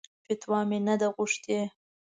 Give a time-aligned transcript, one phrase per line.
[0.25, 1.59] فتوا مې نه ده غوښتې.